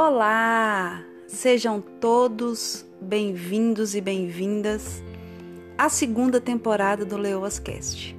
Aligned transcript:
Olá! 0.00 1.04
Sejam 1.26 1.80
todos 1.80 2.86
bem-vindos 3.00 3.96
e 3.96 4.00
bem-vindas 4.00 5.02
à 5.76 5.88
segunda 5.88 6.40
temporada 6.40 7.04
do 7.04 7.16
Leoas 7.16 7.58
Cast. 7.58 8.16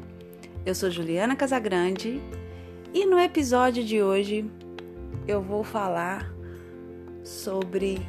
Eu 0.66 0.76
sou 0.76 0.92
Juliana 0.92 1.38
Casagrande 1.38 2.22
e 2.94 3.06
no 3.06 3.18
episódio 3.18 3.82
de 3.82 4.04
hoje 4.04 4.52
eu 5.26 5.42
vou 5.42 5.64
falar 5.64 6.30
sobre 7.24 8.06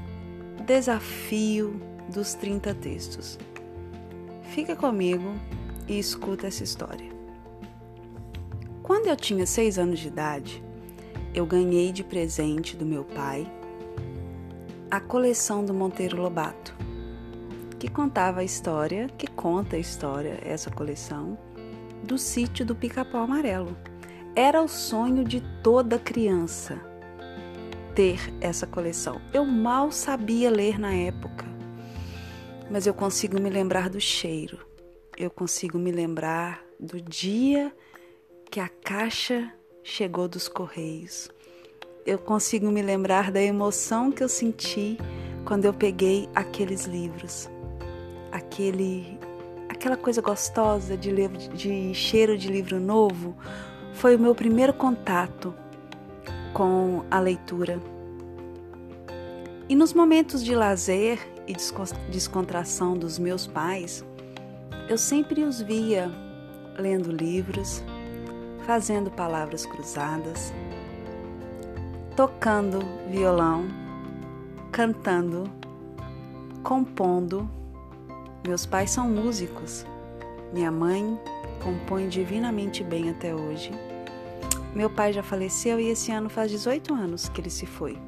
desafio 0.67 1.81
dos 2.13 2.35
30 2.35 2.75
textos. 2.75 3.39
Fica 4.53 4.75
comigo 4.75 5.33
e 5.87 5.97
escuta 5.97 6.49
essa 6.49 6.65
história. 6.65 7.09
Quando 8.83 9.07
eu 9.07 9.15
tinha 9.15 9.47
seis 9.47 9.79
anos 9.79 10.01
de 10.01 10.09
idade, 10.09 10.61
eu 11.33 11.47
ganhei 11.47 11.93
de 11.93 12.03
presente 12.03 12.77
do 12.77 12.85
meu 12.85 13.05
pai 13.05 13.47
a 14.91 14.99
coleção 14.99 15.65
do 15.65 15.73
Monteiro 15.73 16.21
Lobato, 16.21 16.75
que 17.79 17.89
contava 17.89 18.41
a 18.41 18.45
história, 18.45 19.07
que 19.17 19.29
conta 19.29 19.77
a 19.77 19.79
história, 19.79 20.41
essa 20.43 20.69
coleção, 20.69 21.39
do 22.03 22.19
sítio 22.19 22.67
do 22.67 22.75
Pica-Pau 22.75 23.23
Amarelo. 23.23 23.77
Era 24.35 24.61
o 24.61 24.67
sonho 24.67 25.23
de 25.23 25.41
toda 25.63 25.97
criança 25.97 26.81
ter 27.95 28.19
essa 28.41 28.67
coleção. 28.67 29.21
Eu 29.33 29.45
mal 29.45 29.93
sabia 29.93 30.51
ler 30.51 30.77
na 30.77 30.93
época, 30.93 31.45
mas 32.69 32.85
eu 32.85 32.93
consigo 32.93 33.41
me 33.41 33.49
lembrar 33.49 33.89
do 33.89 34.01
cheiro, 34.01 34.59
eu 35.17 35.31
consigo 35.31 35.79
me 35.79 35.93
lembrar 35.93 36.65
do 36.81 37.01
dia 37.01 37.73
que 38.51 38.59
a 38.59 38.69
caixa 38.69 39.55
chegou 39.85 40.27
dos 40.27 40.49
correios. 40.49 41.31
Eu 42.07 42.19
consigo 42.19 42.71
me 42.71 42.81
lembrar 42.81 43.31
da 43.31 43.43
emoção 43.43 44.11
que 44.11 44.25
eu 44.25 44.29
senti 44.29 44.97
quando 45.45 45.67
eu 45.67 45.75
peguei 45.75 46.29
aqueles 46.35 46.87
livros. 46.87 47.51
Aquele 48.33 49.19
aquela 49.69 49.97
coisa 49.97 50.23
gostosa 50.23 50.97
de 50.97 51.11
livro 51.11 51.39
de 51.39 51.95
cheiro 51.95 52.37
de 52.37 52.49
livro 52.49 52.81
novo 52.81 53.37
foi 53.93 54.17
o 54.17 54.19
meu 54.19 54.35
primeiro 54.35 54.73
contato 54.73 55.55
com 56.55 57.05
a 57.11 57.21
leitura. 57.21 57.81
E 59.69 59.75
nos 59.75 59.93
momentos 59.93 60.43
de 60.43 60.55
lazer 60.55 61.19
e 61.47 61.55
descontração 62.11 62.97
dos 62.97 63.19
meus 63.19 63.47
pais, 63.47 64.05
eu 64.89 64.97
sempre 64.97 65.43
os 65.43 65.61
via 65.61 66.11
lendo 66.79 67.13
livros, 67.13 67.83
fazendo 68.67 69.11
palavras 69.11 69.67
cruzadas, 69.67 70.53
tocando 72.17 72.81
violão, 73.09 73.67
cantando, 74.71 75.45
compondo. 76.63 77.49
Meus 78.47 78.67
pais 78.67 78.91
são 78.91 79.09
músicos. 79.09 79.85
Minha 80.53 80.71
mãe 80.71 81.19
compõe 81.63 82.09
divinamente 82.09 82.83
bem 82.83 83.11
até 83.11 83.35
hoje. 83.35 83.71
Meu 84.75 84.89
pai 84.89 85.13
já 85.13 85.23
faleceu 85.23 85.81
e 85.81 85.89
esse 85.89 86.13
ano 86.13 86.29
faz 86.29 86.51
18 86.51 86.95
anos 86.95 87.29
que 87.29 87.41
ele 87.41 87.51
se 87.51 87.67
foi. 87.67 87.99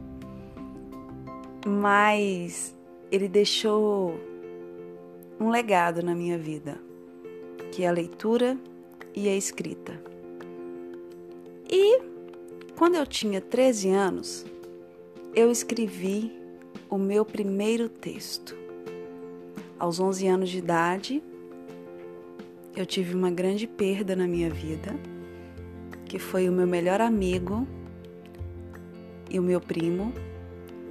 Mas 1.66 2.74
ele 3.10 3.28
deixou 3.28 4.18
um 5.38 5.50
legado 5.50 6.02
na 6.02 6.14
minha 6.14 6.38
vida, 6.38 6.78
que 7.72 7.84
é 7.84 7.88
a 7.88 7.92
leitura 7.92 8.56
e 9.14 9.28
a 9.28 9.36
escrita. 9.36 10.00
E 11.68 12.11
quando 12.82 12.96
eu 12.96 13.06
tinha 13.06 13.40
13 13.40 13.90
anos, 13.90 14.44
eu 15.36 15.52
escrevi 15.52 16.32
o 16.90 16.98
meu 16.98 17.24
primeiro 17.24 17.88
texto. 17.88 18.56
Aos 19.78 20.00
11 20.00 20.26
anos 20.26 20.50
de 20.50 20.58
idade, 20.58 21.22
eu 22.74 22.84
tive 22.84 23.14
uma 23.14 23.30
grande 23.30 23.68
perda 23.68 24.16
na 24.16 24.26
minha 24.26 24.50
vida, 24.50 24.96
que 26.06 26.18
foi 26.18 26.48
o 26.48 26.52
meu 26.52 26.66
melhor 26.66 27.00
amigo 27.00 27.68
e 29.30 29.38
o 29.38 29.42
meu 29.44 29.60
primo, 29.60 30.12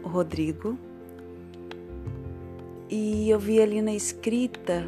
o 0.02 0.08
Rodrigo. 0.08 0.78
E 2.90 3.30
eu 3.30 3.38
vi 3.38 3.62
ali 3.62 3.82
na 3.82 3.94
escrita 3.94 4.88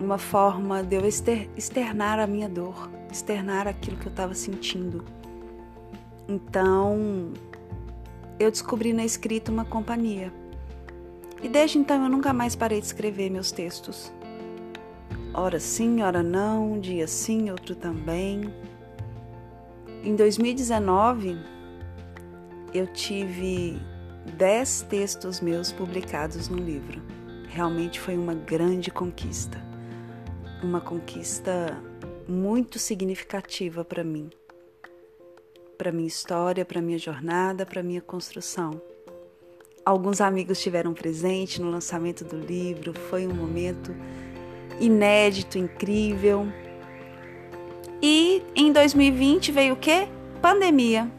uma 0.00 0.16
forma 0.16 0.82
de 0.82 0.96
eu 0.96 1.04
externar 1.04 2.18
a 2.18 2.26
minha 2.26 2.48
dor 2.48 2.99
externar 3.10 3.66
aquilo 3.66 3.96
que 3.96 4.06
eu 4.06 4.10
estava 4.10 4.34
sentindo. 4.34 5.04
Então, 6.28 7.32
eu 8.38 8.50
descobri 8.50 8.92
na 8.92 9.04
escrita 9.04 9.50
uma 9.50 9.64
companhia. 9.64 10.32
E 11.42 11.48
desde 11.48 11.78
então 11.78 12.02
eu 12.02 12.08
nunca 12.08 12.32
mais 12.32 12.54
parei 12.54 12.80
de 12.80 12.86
escrever 12.86 13.30
meus 13.30 13.50
textos. 13.50 14.12
Ora 15.32 15.58
sim, 15.60 16.02
ora 16.02 16.22
não, 16.22 16.72
um 16.72 16.80
dia 16.80 17.06
sim, 17.06 17.50
outro 17.50 17.74
também. 17.74 18.52
Em 20.02 20.14
2019, 20.16 21.38
eu 22.72 22.86
tive 22.86 23.80
dez 24.36 24.82
textos 24.88 25.40
meus 25.40 25.72
publicados 25.72 26.48
no 26.48 26.58
livro. 26.58 27.02
Realmente 27.48 27.98
foi 27.98 28.16
uma 28.16 28.34
grande 28.34 28.90
conquista. 28.90 29.58
Uma 30.62 30.80
conquista 30.80 31.76
muito 32.30 32.78
significativa 32.78 33.84
para 33.84 34.04
mim, 34.04 34.30
para 35.76 35.90
minha 35.90 36.06
história, 36.06 36.64
para 36.64 36.80
minha 36.80 36.98
jornada, 36.98 37.66
para 37.66 37.82
minha 37.82 38.00
construção. 38.00 38.80
Alguns 39.84 40.20
amigos 40.20 40.58
estiveram 40.58 40.94
presentes 40.94 41.58
no 41.58 41.70
lançamento 41.70 42.24
do 42.24 42.36
livro, 42.36 42.94
foi 42.94 43.26
um 43.26 43.34
momento 43.34 43.94
inédito, 44.78 45.58
incrível. 45.58 46.46
E 48.00 48.42
em 48.54 48.72
2020 48.72 49.50
veio 49.50 49.74
o 49.74 49.76
quê? 49.76 50.06
Pandemia. 50.40 51.10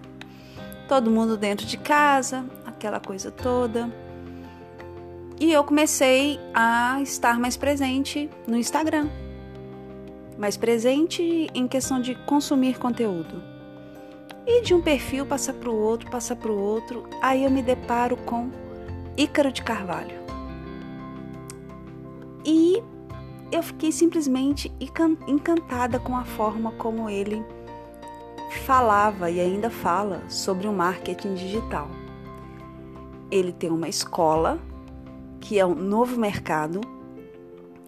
Todo 0.87 1.11
mundo 1.11 1.37
dentro 1.37 1.65
de 1.65 1.77
casa, 1.77 2.45
aquela 2.65 2.99
coisa 2.99 3.29
toda. 3.29 3.91
E 5.39 5.51
eu 5.51 5.63
comecei 5.63 6.39
a 6.53 7.01
estar 7.01 7.39
mais 7.39 7.57
presente 7.57 8.29
no 8.47 8.55
Instagram 8.55 9.09
mais 10.41 10.57
presente 10.57 11.47
em 11.53 11.67
questão 11.67 12.01
de 12.01 12.15
consumir 12.25 12.79
conteúdo. 12.79 13.43
E 14.47 14.63
de 14.63 14.73
um 14.73 14.81
perfil 14.81 15.23
passar 15.23 15.53
para 15.53 15.69
o 15.69 15.75
outro, 15.75 16.09
passar 16.09 16.35
para 16.35 16.51
o 16.51 16.59
outro, 16.59 17.07
aí 17.21 17.43
eu 17.43 17.51
me 17.51 17.61
deparo 17.61 18.17
com 18.17 18.49
Ícaro 19.15 19.51
de 19.51 19.61
Carvalho. 19.61 20.19
E 22.43 22.81
eu 23.51 23.61
fiquei 23.61 23.91
simplesmente 23.91 24.71
encantada 25.27 25.99
com 25.99 26.17
a 26.17 26.25
forma 26.25 26.71
como 26.71 27.07
ele 27.07 27.45
falava 28.65 29.29
e 29.29 29.39
ainda 29.39 29.69
fala 29.69 30.23
sobre 30.27 30.67
o 30.67 30.73
marketing 30.73 31.35
digital. 31.35 31.87
Ele 33.29 33.51
tem 33.51 33.69
uma 33.69 33.87
escola 33.87 34.59
que 35.39 35.59
é 35.59 35.65
o 35.65 35.75
novo 35.75 36.19
mercado 36.19 36.81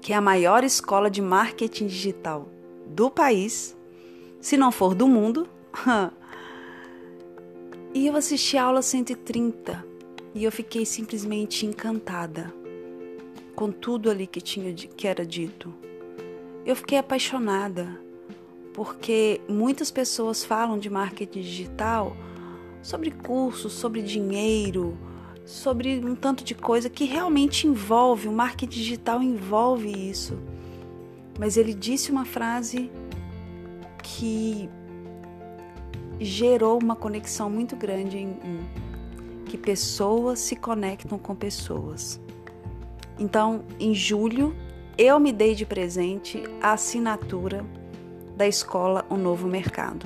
que 0.03 0.12
é 0.12 0.18
a 0.18 0.22
maior 0.22 0.66
escola 0.66 1.09
de 1.09 1.22
marketing 1.22 1.88
digital 1.88 2.50
do 2.86 3.09
país, 3.09 3.74
se 4.41 4.58
não 4.58 4.69
for 4.69 4.94
do 4.94 5.08
mundo. 5.08 5.47
e 7.96 8.06
eu 8.06 8.16
assisti 8.18 8.58
a 8.58 8.66
aula 8.66 8.81
130 8.81 9.84
e 10.36 10.44
eu 10.44 10.52
fiquei 10.52 10.86
simplesmente 10.86 11.66
encantada 11.66 12.53
com 13.56 13.72
tudo 13.72 14.12
ali 14.12 14.28
que 14.28 14.41
tinha 14.41 14.74
que 14.74 15.08
era 15.08 15.25
dito. 15.25 15.74
Eu 16.66 16.75
fiquei 16.75 16.97
apaixonada 16.97 17.97
porque 18.73 19.40
muitas 19.47 19.90
pessoas 19.90 20.44
falam 20.44 20.78
de 20.78 20.90
marketing 20.90 21.40
digital 21.40 22.17
sobre 22.82 23.09
cursos, 23.09 23.72
sobre 23.72 24.02
dinheiro, 24.02 24.97
sobre 25.45 26.03
um 26.03 26.16
tanto 26.16 26.43
de 26.43 26.55
coisa 26.55 26.90
que 26.90 27.05
realmente 27.05 27.67
envolve, 27.67 28.28
o 28.28 28.31
marketing 28.31 28.78
digital 28.78 29.22
envolve 29.22 29.90
isso. 29.90 30.40
Mas 31.37 31.57
ele 31.57 31.73
disse 31.73 32.11
uma 32.11 32.25
frase 32.25 32.91
que 34.01 34.69
gerou 36.19 36.79
uma 36.81 36.95
conexão 36.95 37.49
muito 37.49 37.75
grande 37.75 38.17
em 38.17 38.28
mim, 38.28 38.67
que 39.45 39.57
pessoas 39.57 40.40
se 40.40 40.55
conectam 40.55 41.17
com 41.17 41.35
pessoas. 41.35 42.19
Então, 43.19 43.63
em 43.79 43.93
julho, 43.93 44.55
eu 44.97 45.19
me 45.19 45.31
dei 45.31 45.55
de 45.55 45.66
presente 45.66 46.43
a 46.61 46.73
assinatura 46.73 47.66
da 48.35 48.47
escola 48.47 49.05
O 49.09 49.16
Novo 49.16 49.47
Mercado. 49.47 50.05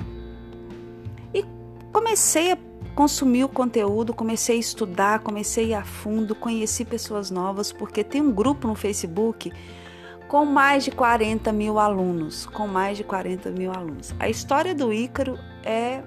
E 1.32 1.44
comecei 1.92 2.52
a 2.52 2.58
consumi 2.98 3.44
o 3.44 3.48
conteúdo, 3.48 4.12
comecei 4.12 4.56
a 4.56 4.58
estudar, 4.58 5.20
comecei 5.20 5.72
a 5.72 5.84
fundo, 5.84 6.34
conheci 6.34 6.84
pessoas 6.84 7.30
novas, 7.30 7.72
porque 7.72 8.02
tem 8.02 8.20
um 8.20 8.32
grupo 8.32 8.66
no 8.66 8.74
Facebook 8.74 9.52
com 10.26 10.44
mais 10.44 10.82
de 10.82 10.90
40 10.90 11.52
mil 11.52 11.78
alunos, 11.78 12.44
com 12.46 12.66
mais 12.66 12.96
de 12.96 13.04
40 13.04 13.52
mil 13.52 13.70
alunos. 13.70 14.12
A 14.18 14.28
história 14.28 14.74
do 14.74 14.92
Ícaro 14.92 15.38
é 15.62 16.02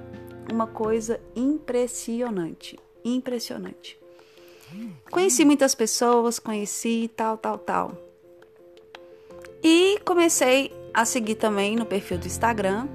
uma 0.52 0.68
coisa 0.68 1.18
impressionante, 1.34 2.78
impressionante. 3.06 3.98
Conheci 5.10 5.46
muitas 5.46 5.74
pessoas, 5.74 6.40
conheci 6.40 7.10
tal, 7.16 7.38
tal, 7.38 7.58
tal. 7.58 7.94
E 9.64 9.98
comecei 10.04 10.74
a 10.94 11.06
seguir 11.06 11.36
também 11.36 11.78
no 11.78 11.86
perfil 11.86 12.18
do 12.18 12.28
Instagram 12.28 12.86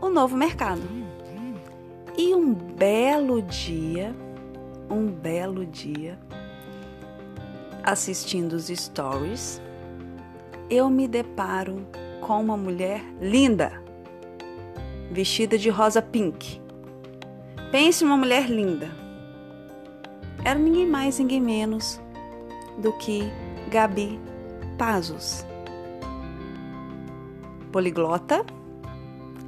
o 0.00 0.08
novo 0.08 0.34
mercado. 0.34 1.03
E 2.16 2.32
um 2.32 2.54
belo 2.54 3.42
dia, 3.42 4.14
um 4.88 5.06
belo 5.08 5.66
dia, 5.66 6.16
assistindo 7.82 8.52
os 8.52 8.68
stories, 8.68 9.60
eu 10.70 10.88
me 10.88 11.08
deparo 11.08 11.84
com 12.20 12.40
uma 12.40 12.56
mulher 12.56 13.02
linda, 13.20 13.82
vestida 15.10 15.58
de 15.58 15.68
rosa 15.70 16.00
pink. 16.00 16.62
Pense 17.72 18.04
uma 18.04 18.16
mulher 18.16 18.48
linda. 18.48 18.88
Era 20.44 20.56
ninguém 20.56 20.86
mais, 20.86 21.18
ninguém 21.18 21.40
menos 21.40 22.00
do 22.78 22.92
que 22.92 23.24
Gabi 23.70 24.20
Pazos. 24.78 25.44
Poliglota, 27.72 28.46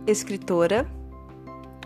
escritora, 0.04 0.95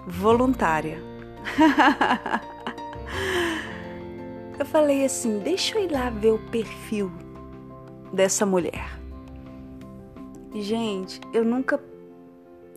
voluntária. 0.06 0.99
eu 4.58 4.67
falei 4.67 5.05
assim: 5.05 5.38
deixa 5.38 5.79
eu 5.79 5.85
ir 5.85 5.93
lá 5.93 6.11
ver 6.11 6.32
o 6.32 6.38
perfil 6.50 7.11
dessa 8.12 8.44
mulher. 8.44 8.99
Gente, 10.55 11.20
eu 11.32 11.44
nunca 11.44 11.81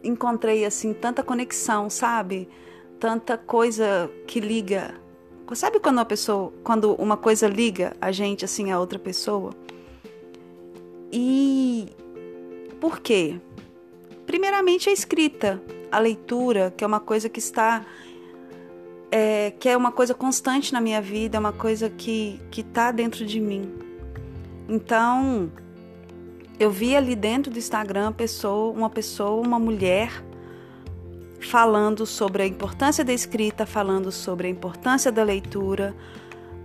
encontrei 0.03 0.65
assim 0.65 0.93
tanta 0.93 1.23
conexão, 1.23 1.89
sabe? 1.89 2.47
Tanta 2.99 3.37
coisa 3.37 4.09
que 4.27 4.39
liga. 4.39 4.95
Sabe 5.53 5.79
quando 5.79 5.97
uma 5.97 6.05
pessoa, 6.05 6.51
quando 6.63 6.95
uma 6.95 7.15
coisa 7.15 7.47
liga 7.47 7.95
a 8.01 8.11
gente 8.11 8.43
assim 8.43 8.71
a 8.71 8.79
outra 8.79 8.97
pessoa? 8.97 9.51
E 11.11 11.89
por 12.79 12.99
quê? 12.99 13.39
Primeiramente 14.33 14.89
a 14.89 14.91
escrita, 14.91 15.62
a 15.91 16.00
leitura, 16.00 16.74
que 16.75 16.83
é 16.83 16.88
uma 16.88 17.00
coisa 17.00 17.30
que 17.30 17.38
está 17.38 17.85
é, 19.12 19.51
que 19.51 19.69
é 19.69 19.77
uma 19.77 19.91
coisa 19.91 20.15
constante 20.15 20.74
na 20.74 20.81
minha 20.81 21.00
vida, 21.00 21.38
é 21.38 21.39
uma 21.39 21.53
coisa 21.53 21.88
que 21.88 22.41
está 22.51 22.91
dentro 22.91 23.27
de 23.27 23.39
mim. 23.39 23.71
Então, 24.68 25.51
eu 26.59 26.71
vi 26.71 26.95
ali 26.95 27.15
dentro 27.15 27.51
do 27.51 27.59
Instagram 27.59 28.12
pessoa, 28.12 28.74
uma 28.74 28.89
pessoa, 28.89 29.39
uma 29.39 29.59
mulher 29.59 30.09
falando 31.39 32.03
sobre 32.03 32.41
a 32.41 32.47
importância 32.47 33.06
da 33.06 33.13
escrita, 33.13 33.68
falando 33.68 34.12
sobre 34.12 34.47
a 34.47 34.50
importância 34.50 35.12
da 35.12 35.21
leitura, 35.21 35.95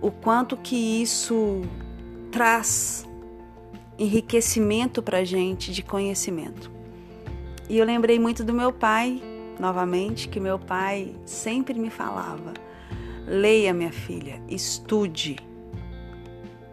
o 0.01 0.09
quanto 0.09 0.57
que 0.57 1.03
isso 1.03 1.61
traz 2.31 3.07
enriquecimento 3.99 5.03
para 5.03 5.19
a 5.19 5.23
gente 5.23 5.71
de 5.71 5.83
conhecimento. 5.83 6.78
E 7.69 7.77
eu 7.77 7.85
lembrei 7.85 8.17
muito 8.17 8.43
do 8.43 8.51
meu 8.51 8.73
pai, 8.73 9.21
novamente, 9.59 10.27
que 10.27 10.39
meu 10.39 10.57
pai 10.57 11.15
sempre 11.23 11.79
me 11.79 11.91
falava: 11.91 12.51
leia, 13.27 13.71
minha 13.73 13.91
filha, 13.91 14.41
estude. 14.49 15.37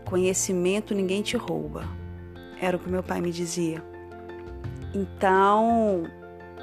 Conhecimento 0.06 0.94
ninguém 0.94 1.20
te 1.20 1.37
rouba. 1.37 1.84
Era 2.58 2.78
o 2.78 2.81
que 2.81 2.88
meu 2.88 3.02
pai 3.02 3.20
me 3.20 3.31
dizia. 3.31 3.84
Então, 4.94 6.04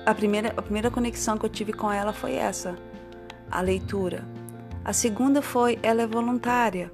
a 0.03 0.15
primeira, 0.15 0.51
a 0.57 0.61
primeira 0.63 0.89
conexão 0.89 1.37
que 1.37 1.45
eu 1.45 1.49
tive 1.49 1.71
com 1.71 1.91
ela 1.91 2.11
foi 2.11 2.33
essa, 2.33 2.75
a 3.51 3.61
leitura. 3.61 4.27
A 4.83 4.91
segunda 4.93 5.43
foi 5.43 5.77
ela 5.83 6.01
é 6.01 6.07
voluntária. 6.07 6.91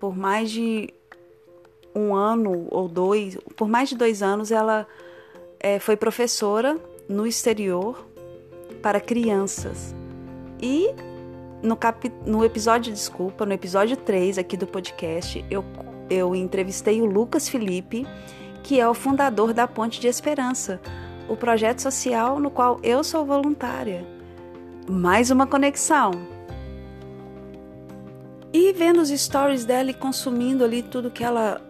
Por 0.00 0.16
mais 0.16 0.50
de 0.50 0.88
um 1.94 2.14
ano 2.14 2.66
ou 2.70 2.88
dois, 2.88 3.36
por 3.54 3.68
mais 3.68 3.90
de 3.90 3.96
dois 3.96 4.22
anos, 4.22 4.50
ela 4.50 4.86
é, 5.60 5.78
foi 5.78 5.96
professora 5.96 6.78
no 7.08 7.26
exterior 7.26 8.06
para 8.82 9.00
crianças. 9.00 9.94
E 10.60 10.90
no, 11.62 11.76
cap, 11.76 12.12
no 12.24 12.44
episódio, 12.44 12.92
desculpa, 12.92 13.44
no 13.44 13.52
episódio 13.52 13.96
3 13.96 14.38
aqui 14.38 14.56
do 14.56 14.66
podcast, 14.66 15.44
eu 15.50 15.64
eu 16.08 16.34
entrevistei 16.34 17.00
o 17.00 17.04
Lucas 17.04 17.48
Felipe, 17.48 18.06
que 18.62 18.80
é 18.80 18.88
o 18.88 18.94
fundador 18.94 19.52
da 19.52 19.66
Ponte 19.66 20.00
de 20.00 20.06
Esperança, 20.06 20.80
o 21.28 21.36
projeto 21.36 21.82
social 21.82 22.38
no 22.38 22.50
qual 22.50 22.78
eu 22.82 23.02
sou 23.02 23.24
voluntária. 23.24 24.06
Mais 24.88 25.30
uma 25.30 25.46
conexão. 25.46 26.12
E 28.52 28.72
vendo 28.72 29.00
os 29.00 29.08
stories 29.08 29.64
dela 29.64 29.90
e 29.90 29.94
consumindo 29.94 30.64
ali 30.64 30.82
tudo 30.82 31.10
que 31.10 31.24
ela 31.24 31.60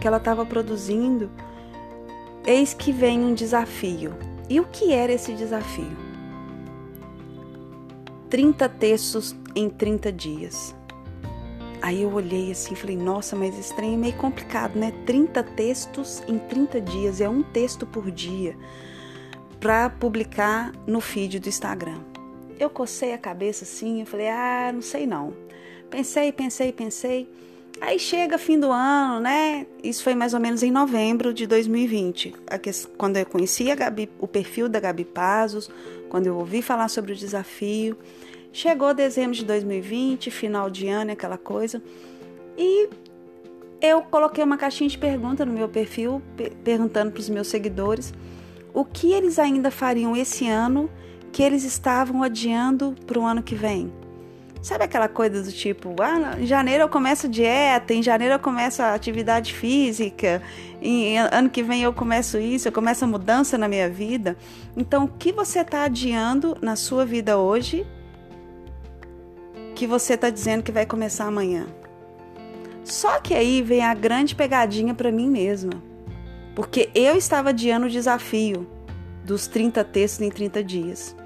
que 0.00 0.06
ela 0.06 0.16
estava 0.16 0.44
produzindo, 0.44 1.30
eis 2.46 2.74
que 2.74 2.92
vem 2.92 3.20
um 3.20 3.34
desafio. 3.34 4.14
E 4.48 4.60
o 4.60 4.64
que 4.64 4.92
era 4.92 5.12
esse 5.12 5.32
desafio? 5.32 5.96
30 8.28 8.68
textos 8.68 9.36
em 9.54 9.68
30 9.68 10.12
dias. 10.12 10.74
Aí 11.80 12.02
eu 12.02 12.12
olhei 12.12 12.52
assim 12.52 12.74
e 12.74 12.76
falei, 12.76 12.96
nossa, 12.96 13.34
mas 13.34 13.58
esse 13.58 13.74
trem 13.74 13.94
é 13.94 13.96
meio 13.96 14.16
complicado, 14.16 14.78
né? 14.78 14.92
30 15.04 15.42
textos 15.42 16.22
em 16.28 16.38
30 16.38 16.80
dias, 16.80 17.20
é 17.20 17.28
um 17.28 17.42
texto 17.42 17.86
por 17.86 18.10
dia 18.10 18.56
para 19.58 19.90
publicar 19.90 20.72
no 20.86 21.00
feed 21.00 21.38
do 21.40 21.48
Instagram. 21.48 21.98
Eu 22.58 22.70
cocei 22.70 23.12
a 23.12 23.18
cabeça 23.18 23.64
assim 23.64 24.02
e 24.02 24.06
falei, 24.06 24.28
ah, 24.28 24.70
não 24.72 24.82
sei 24.82 25.06
não. 25.06 25.34
Pensei, 25.90 26.32
pensei, 26.32 26.72
pensei. 26.72 27.28
Aí 27.84 27.98
chega 27.98 28.38
fim 28.38 28.60
do 28.60 28.70
ano, 28.70 29.18
né? 29.18 29.66
Isso 29.82 30.04
foi 30.04 30.14
mais 30.14 30.32
ou 30.34 30.38
menos 30.38 30.62
em 30.62 30.70
novembro 30.70 31.34
de 31.34 31.48
2020, 31.48 32.32
quando 32.96 33.16
eu 33.16 33.26
conheci 33.26 33.74
Gabi, 33.74 34.08
o 34.20 34.28
perfil 34.28 34.68
da 34.68 34.78
Gabi 34.78 35.04
Pazos, 35.04 35.68
quando 36.08 36.28
eu 36.28 36.36
ouvi 36.36 36.62
falar 36.62 36.86
sobre 36.86 37.12
o 37.12 37.16
desafio. 37.16 37.98
Chegou 38.52 38.94
dezembro 38.94 39.34
de 39.34 39.44
2020, 39.44 40.30
final 40.30 40.70
de 40.70 40.86
ano, 40.86 41.10
aquela 41.10 41.36
coisa, 41.36 41.82
e 42.56 42.88
eu 43.80 44.00
coloquei 44.02 44.44
uma 44.44 44.56
caixinha 44.56 44.88
de 44.88 44.96
pergunta 44.96 45.44
no 45.44 45.52
meu 45.52 45.68
perfil, 45.68 46.22
perguntando 46.62 47.10
para 47.10 47.20
os 47.20 47.28
meus 47.28 47.48
seguidores 47.48 48.14
o 48.72 48.84
que 48.84 49.12
eles 49.12 49.40
ainda 49.40 49.72
fariam 49.72 50.16
esse 50.16 50.46
ano 50.46 50.88
que 51.32 51.42
eles 51.42 51.64
estavam 51.64 52.22
adiando 52.22 52.94
para 53.04 53.18
o 53.18 53.26
ano 53.26 53.42
que 53.42 53.56
vem. 53.56 53.92
Sabe 54.62 54.84
aquela 54.84 55.08
coisa 55.08 55.42
do 55.42 55.50
tipo, 55.50 55.96
ah, 56.00 56.40
em 56.40 56.46
janeiro 56.46 56.84
eu 56.84 56.88
começo 56.88 57.28
dieta, 57.28 57.92
em 57.92 58.00
janeiro 58.00 58.34
eu 58.34 58.38
começo 58.38 58.80
a 58.80 58.94
atividade 58.94 59.52
física, 59.52 60.40
em 60.80 61.18
ano 61.18 61.50
que 61.50 61.64
vem 61.64 61.82
eu 61.82 61.92
começo 61.92 62.38
isso, 62.38 62.68
eu 62.68 62.72
começo 62.72 63.04
a 63.04 63.08
mudança 63.08 63.58
na 63.58 63.66
minha 63.66 63.90
vida. 63.90 64.36
Então, 64.76 65.04
o 65.04 65.08
que 65.08 65.32
você 65.32 65.60
está 65.60 65.82
adiando 65.82 66.56
na 66.62 66.76
sua 66.76 67.04
vida 67.04 67.38
hoje 67.38 67.84
que 69.74 69.86
você 69.86 70.14
está 70.14 70.30
dizendo 70.30 70.62
que 70.62 70.70
vai 70.70 70.86
começar 70.86 71.26
amanhã. 71.26 71.66
Só 72.84 73.18
que 73.18 73.34
aí 73.34 73.62
vem 73.62 73.82
a 73.82 73.92
grande 73.94 74.32
pegadinha 74.32 74.94
para 74.94 75.10
mim 75.10 75.28
mesma. 75.28 75.72
Porque 76.54 76.88
eu 76.94 77.16
estava 77.16 77.48
adiando 77.48 77.86
o 77.86 77.90
desafio 77.90 78.64
dos 79.24 79.48
30 79.48 79.82
textos 79.82 80.24
em 80.24 80.30
30 80.30 80.62
dias. 80.62 81.16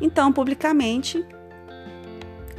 Então, 0.00 0.32
publicamente, 0.32 1.24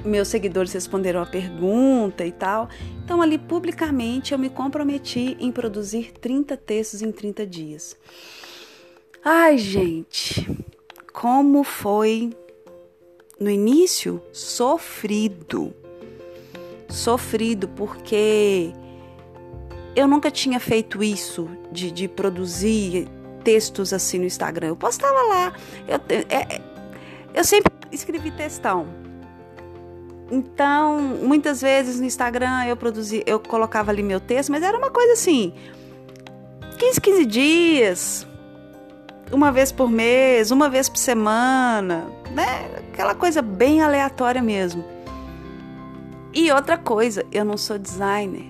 meus 0.07 0.27
seguidores 0.27 0.73
responderam 0.73 1.21
a 1.21 1.25
pergunta 1.25 2.25
e 2.25 2.31
tal. 2.31 2.69
Então, 3.03 3.21
ali 3.21 3.37
publicamente, 3.37 4.33
eu 4.33 4.39
me 4.39 4.49
comprometi 4.49 5.37
em 5.39 5.51
produzir 5.51 6.13
30 6.13 6.55
textos 6.57 7.01
em 7.01 7.11
30 7.11 7.45
dias. 7.45 7.97
Ai, 9.23 9.57
gente, 9.57 10.47
como 11.11 11.63
foi 11.63 12.31
no 13.39 13.49
início 13.49 14.21
sofrido. 14.31 15.73
Sofrido 16.89 17.67
porque 17.67 18.71
eu 19.95 20.07
nunca 20.07 20.31
tinha 20.31 20.59
feito 20.59 21.03
isso 21.03 21.49
de, 21.71 21.91
de 21.91 22.07
produzir 22.07 23.07
textos 23.43 23.93
assim 23.93 24.19
no 24.19 24.25
Instagram. 24.25 24.67
Eu 24.67 24.75
postava 24.75 25.21
lá. 25.23 25.53
Eu, 25.87 25.99
é, 26.09 26.55
é, 26.55 26.61
eu 27.33 27.43
sempre 27.43 27.71
escrevi 27.91 28.31
textão. 28.31 29.06
Então, 30.29 31.00
muitas 31.00 31.62
vezes 31.62 32.00
no 32.00 32.05
Instagram 32.05 32.65
eu 32.65 32.75
produzia, 32.75 33.24
eu 33.25 33.39
colocava 33.39 33.91
ali 33.91 34.03
meu 34.03 34.19
texto, 34.19 34.51
mas 34.51 34.62
era 34.62 34.77
uma 34.77 34.89
coisa 34.89 35.13
assim, 35.13 35.53
15, 36.77 37.00
15 37.00 37.25
dias, 37.25 38.27
uma 39.31 39.51
vez 39.51 39.72
por 39.72 39.89
mês, 39.89 40.51
uma 40.51 40.69
vez 40.69 40.89
por 40.89 40.98
semana, 40.98 42.07
né? 42.31 42.69
Aquela 42.91 43.15
coisa 43.15 43.41
bem 43.41 43.81
aleatória 43.81 44.41
mesmo. 44.41 44.84
E 46.34 46.51
outra 46.51 46.77
coisa, 46.77 47.25
eu 47.31 47.46
não 47.46 47.57
sou 47.57 47.77
designer. 47.77 48.46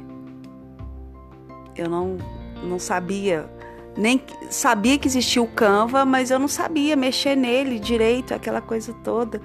Eu 1.76 1.88
não, 1.90 2.18
não 2.64 2.80
sabia 2.80 3.48
nem 3.98 4.22
sabia 4.50 4.98
que 4.98 5.08
existia 5.08 5.42
o 5.42 5.48
Canva, 5.48 6.06
mas 6.06 6.30
eu 6.30 6.38
não 6.38 6.48
sabia 6.48 6.96
mexer 6.96 7.36
nele 7.36 7.80
direito, 7.80 8.34
aquela 8.34 8.62
coisa 8.62 8.94
toda. 9.04 9.42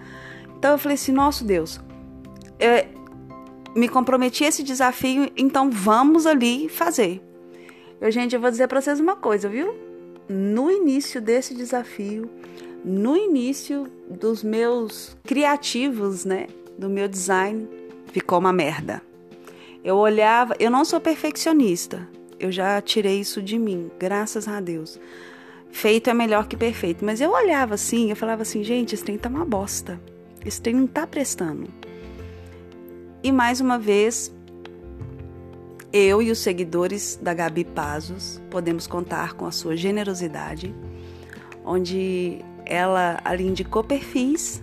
Então 0.59 0.73
eu 0.73 0.79
falei 0.79 0.95
assim, 0.95 1.11
nosso 1.11 1.43
Deus, 1.45 1.81
eu 2.63 3.03
me 3.75 3.89
comprometi 3.89 4.45
a 4.45 4.49
esse 4.49 4.63
desafio, 4.63 5.31
então 5.37 5.71
vamos 5.71 6.27
ali 6.27 6.69
fazer. 6.69 7.21
Eu, 8.01 8.11
gente, 8.11 8.35
eu 8.35 8.41
vou 8.41 8.51
dizer 8.51 8.69
para 8.69 8.81
vocês 8.81 9.01
uma 9.01 9.17
coisa, 9.17 9.49
viu? 9.49 9.75
No 10.29 10.71
início 10.71 11.21
desse 11.21 11.55
desafio, 11.55 12.29
no 12.85 13.17
início 13.17 13.87
dos 14.09 14.43
meus 14.43 15.17
criativos, 15.25 16.25
né, 16.25 16.47
do 16.79 16.89
meu 16.89 17.09
design, 17.09 17.69
ficou 18.13 18.39
uma 18.39 18.53
merda. 18.53 19.03
Eu 19.85 19.97
olhava, 19.97 20.55
eu 20.59 20.71
não 20.71 20.85
sou 20.85 21.01
perfeccionista, 21.01 22.09
eu 22.39 22.53
já 22.53 22.81
tirei 22.81 23.21
isso 23.21 23.43
de 23.43 23.59
mim, 23.59 23.91
graças 23.99 24.47
a 24.47 24.61
Deus. 24.61 24.99
Feito 25.71 26.11
é 26.11 26.15
melhor 26.15 26.47
que 26.47 26.57
perfeito. 26.57 27.05
Mas 27.05 27.21
eu 27.21 27.31
olhava 27.31 27.75
assim, 27.75 28.11
eu 28.11 28.17
falava 28.17 28.43
assim, 28.43 28.63
gente, 28.63 28.95
esse 28.95 29.03
trem 29.03 29.17
tá 29.17 29.29
uma 29.29 29.45
bosta. 29.45 29.99
Esse 30.45 30.61
trem 30.61 30.75
não 30.75 30.87
tá 30.87 31.07
prestando. 31.07 31.69
E 33.23 33.31
mais 33.31 33.61
uma 33.61 33.79
vez, 33.79 34.35
eu 35.93 36.21
e 36.21 36.31
os 36.31 36.39
seguidores 36.39 37.19
da 37.21 37.33
Gabi 37.33 37.65
Pazos 37.65 38.41
podemos 38.51 38.87
contar 38.87 39.35
com 39.35 39.47
a 39.47 39.53
sua 39.53 39.77
generosidade, 39.77 40.75
onde 41.65 42.41
ela 42.67 43.21
ali 43.25 43.47
indicou 43.47 43.85
perfis 43.85 44.63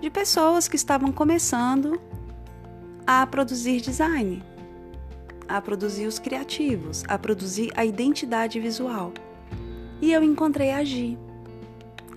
de 0.00 0.10
pessoas 0.10 0.68
que 0.68 0.76
estavam 0.76 1.10
começando 1.10 2.00
a 3.06 3.26
produzir 3.26 3.80
design 3.80 4.42
a 5.48 5.60
produzir 5.60 6.06
os 6.06 6.18
criativos, 6.18 7.02
a 7.08 7.18
produzir 7.18 7.72
a 7.74 7.84
identidade 7.84 8.60
visual. 8.60 9.12
E 10.00 10.12
eu 10.12 10.22
encontrei 10.22 10.70
a 10.70 10.84
Gi. 10.84 11.18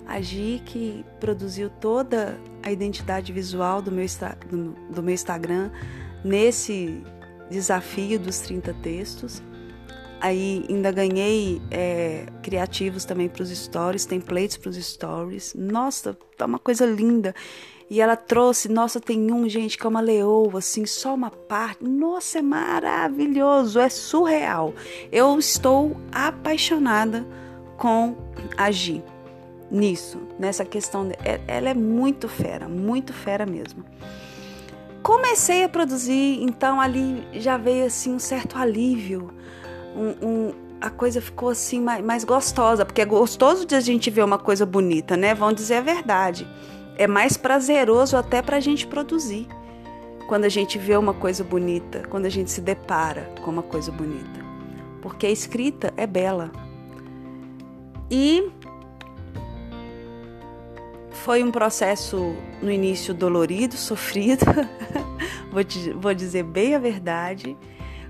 A 0.06 0.20
Gi 0.20 0.62
que 0.64 1.04
produziu 1.20 1.70
toda 1.70 2.38
a 2.62 2.70
identidade 2.70 3.32
visual 3.32 3.80
do 3.80 3.90
meu, 3.90 4.06
do, 4.90 5.02
meu 5.02 5.14
Instagram 5.14 5.70
nesse 6.24 7.02
desafio 7.50 8.18
dos 8.18 8.40
30 8.40 8.74
textos. 8.74 9.42
Aí 10.20 10.64
ainda 10.68 10.92
ganhei 10.92 11.60
é, 11.70 12.26
criativos 12.42 13.04
também 13.04 13.28
para 13.28 13.42
os 13.42 13.50
stories, 13.50 14.04
templates 14.04 14.56
para 14.56 14.70
os 14.70 14.76
stories. 14.76 15.52
Nossa, 15.56 16.16
tá 16.36 16.46
uma 16.46 16.58
coisa 16.58 16.86
linda. 16.86 17.34
E 17.90 18.00
ela 18.00 18.16
trouxe, 18.16 18.68
nossa, 18.68 19.00
tem 19.00 19.30
um, 19.32 19.48
gente, 19.48 19.76
que 19.76 19.84
é 19.84 19.88
uma 19.88 20.00
leoa, 20.00 20.60
assim, 20.60 20.86
só 20.86 21.14
uma 21.14 21.30
parte. 21.30 21.84
Nossa, 21.84 22.38
é 22.38 22.42
maravilhoso, 22.42 23.78
é 23.78 23.88
surreal. 23.88 24.72
Eu 25.10 25.38
estou 25.38 25.96
apaixonada 26.10 27.26
com 27.76 28.16
a 28.56 28.70
Gi 28.70 29.02
nisso, 29.72 30.20
nessa 30.38 30.64
questão. 30.64 31.08
De, 31.08 31.14
é, 31.24 31.40
ela 31.48 31.70
é 31.70 31.74
muito 31.74 32.28
fera, 32.28 32.68
muito 32.68 33.12
fera 33.12 33.44
mesmo. 33.44 33.84
Comecei 35.02 35.64
a 35.64 35.68
produzir, 35.68 36.40
então 36.42 36.80
ali 36.80 37.26
já 37.32 37.56
veio 37.56 37.86
assim 37.86 38.14
um 38.14 38.20
certo 38.20 38.56
alívio, 38.56 39.32
um, 39.96 40.28
um, 40.28 40.54
a 40.80 40.90
coisa 40.90 41.20
ficou 41.20 41.48
assim 41.48 41.80
mais, 41.80 42.04
mais 42.04 42.22
gostosa, 42.22 42.84
porque 42.84 43.00
é 43.00 43.04
gostoso 43.04 43.66
de 43.66 43.74
a 43.74 43.80
gente 43.80 44.10
ver 44.10 44.24
uma 44.24 44.38
coisa 44.38 44.64
bonita, 44.64 45.16
né? 45.16 45.34
Vão 45.34 45.52
dizer 45.52 45.76
a 45.76 45.80
verdade 45.80 46.46
é 46.96 47.06
mais 47.06 47.36
prazeroso 47.36 48.16
até 48.16 48.42
para 48.42 48.56
a 48.56 48.60
gente 48.60 48.86
produzir. 48.86 49.46
Quando 50.28 50.44
a 50.44 50.48
gente 50.48 50.78
vê 50.78 50.96
uma 50.96 51.12
coisa 51.12 51.42
bonita, 51.44 52.04
quando 52.08 52.26
a 52.26 52.30
gente 52.30 52.50
se 52.50 52.60
depara 52.60 53.30
com 53.42 53.50
uma 53.50 53.62
coisa 53.62 53.90
bonita. 53.90 54.40
Porque 55.00 55.26
a 55.26 55.30
escrita 55.30 55.92
é 55.96 56.06
bela. 56.06 56.50
E 58.10 58.50
foi 61.22 61.42
um 61.44 61.52
processo 61.52 62.34
no 62.60 62.70
início 62.70 63.14
dolorido, 63.14 63.76
sofrido, 63.78 64.44
vou, 65.52 65.62
te, 65.62 65.90
vou 65.90 66.12
dizer 66.12 66.42
bem 66.42 66.74
a 66.74 66.78
verdade, 66.78 67.56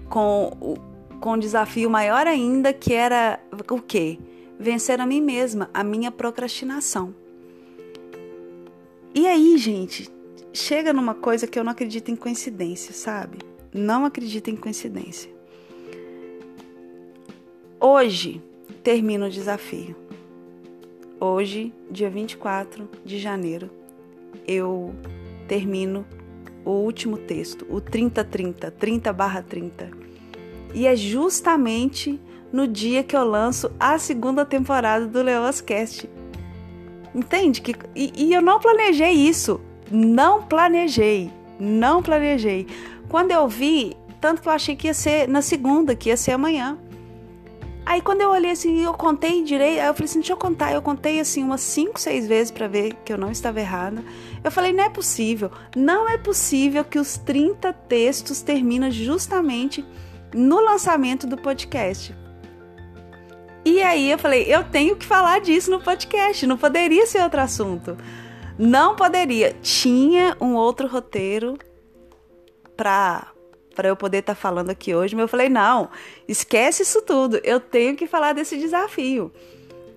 com, 0.09 0.76
com 1.21 1.33
um 1.33 1.38
desafio 1.38 1.90
maior 1.90 2.26
ainda 2.26 2.73
que 2.73 2.95
era 2.95 3.38
o 3.71 3.81
quê? 3.81 4.19
Vencer 4.59 4.99
a 5.00 5.07
mim 5.07 5.21
mesma, 5.21 5.69
a 5.75 5.85
minha 5.85 6.11
procrastinação. 6.11 7.14
E 9.14 9.26
aí, 9.26 9.59
gente, 9.59 10.09
chega 10.52 10.90
numa 10.92 11.14
coisa 11.14 11.47
que 11.47 11.59
eu 11.59 11.64
não 11.64 11.73
acredito 11.73 12.11
em 12.11 12.16
coincidência, 12.16 12.95
sabe? 12.95 13.38
Não 13.75 14.07
acredito 14.07 14.49
em 14.49 14.57
coincidência. 14.57 15.31
Hoje 17.78 18.42
termina 18.83 19.26
o 19.26 19.31
desafio. 19.31 20.01
Hoje, 21.25 21.73
dia 21.88 22.11
24 22.11 22.88
de 23.05 23.17
janeiro, 23.17 23.71
eu 24.45 24.93
termino 25.47 26.05
o 26.64 26.71
último 26.71 27.17
texto, 27.17 27.64
o 27.71 27.81
3030, 27.81 28.73
30 28.73 29.12
barra 29.12 29.41
30. 29.41 29.88
E 30.75 30.85
é 30.85 30.97
justamente 30.97 32.21
no 32.52 32.67
dia 32.67 33.05
que 33.05 33.17
eu 33.17 33.23
lanço 33.23 33.71
a 33.79 34.00
segunda 34.00 34.45
temporada 34.45 35.07
do 35.07 35.23
Leoas 35.23 35.61
Cast. 35.61 36.11
Entende? 37.14 37.61
Que, 37.61 37.76
e, 37.95 38.12
e 38.17 38.35
eu 38.35 38.43
não 38.43 38.59
planejei 38.59 39.12
isso. 39.12 39.61
Não 39.93 40.43
planejei. 40.43 41.31
Não 41.57 42.02
planejei. 42.02 42.67
Quando 43.09 43.31
eu 43.31 43.47
vi, 43.47 43.97
tanto 44.21 44.43
que 44.43 44.49
eu 44.49 44.52
achei 44.52 44.75
que 44.75 44.88
ia 44.88 44.95
ser 44.95 45.29
na 45.29 45.41
segunda, 45.41 45.95
que 45.95 46.09
ia 46.09 46.17
ser 46.17 46.33
amanhã. 46.33 46.76
Aí 47.85 48.01
quando 48.01 48.21
eu 48.21 48.31
olhei 48.31 48.53
assim, 48.53 48.83
eu 48.83 48.95
contei 48.95 49.43
direito, 49.43 49.81
aí 49.81 49.87
eu 49.87 49.95
falei 49.95 50.09
assim, 50.09 50.21
deixa 50.21 50.33
eu 50.33 50.37
contar. 50.37 50.73
Eu 50.73 50.81
contei 50.81 51.19
assim 51.19 51.43
umas 51.43 51.61
5, 51.62 51.99
6 51.99 52.27
vezes 52.29 52.51
para 52.51 52.69
ver 52.69 52.95
que 53.05 53.12
eu 53.12 53.19
não 53.19 53.31
estava 53.31 53.61
errada. 53.61 54.05
Eu 54.43 54.51
falei, 54.51 54.73
não 54.73 54.85
é 54.85 54.89
possível. 54.89 55.51
Não 55.77 56.09
é 56.09 56.17
possível 56.17 56.85
que 56.85 56.99
os 56.99 57.19
30 57.19 57.73
textos 57.73 58.41
terminam 58.41 58.91
justamente 58.91 59.85
no 60.33 60.61
lançamento 60.61 61.27
do 61.27 61.37
podcast. 61.37 62.15
E 63.65 63.83
aí 63.83 64.11
eu 64.11 64.19
falei, 64.19 64.45
eu 64.49 64.65
tenho 64.65 64.97
que 64.97 65.07
falar 65.07 65.41
disso 65.41 65.71
no 65.71 65.81
podcast, 65.81 66.47
não 66.47 66.57
poderia 66.57 67.07
ser 67.07 67.23
outro 67.23 67.41
assunto. 67.41 67.97
Não 68.59 68.95
poderia. 68.97 69.57
Tinha 69.61 70.37
um 70.41 70.55
outro 70.55 70.87
roteiro 70.87 71.57
para 72.77 73.32
para 73.75 73.88
eu 73.88 73.97
poder 73.97 74.19
estar 74.19 74.35
tá 74.35 74.41
falando 74.41 74.71
aqui 74.71 74.95
hoje, 74.95 75.14
mas 75.14 75.23
eu 75.23 75.29
falei, 75.29 75.49
não, 75.49 75.88
esquece 76.29 76.83
isso 76.83 77.02
tudo. 77.02 77.41
Eu 77.43 77.61
tenho 77.61 77.97
que 77.97 78.07
falar 78.07 78.33
desse 78.33 78.59
desafio. 78.59 79.33